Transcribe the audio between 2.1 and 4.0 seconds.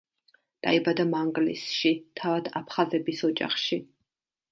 თავად აფხაზების ოჯახში.